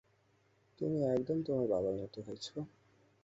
তুমি 0.79 0.99
একদম 1.07 1.37
তোমার 1.43 1.65
বাবার 1.67 1.95
মতো 2.01 2.19
হয়েছ। 2.21 2.47